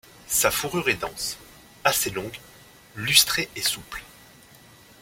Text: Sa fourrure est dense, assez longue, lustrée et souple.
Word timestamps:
Sa 0.25 0.49
fourrure 0.49 0.89
est 0.89 0.95
dense, 0.99 1.37
assez 1.83 2.09
longue, 2.09 2.39
lustrée 2.95 3.49
et 3.55 3.61
souple. 3.61 4.03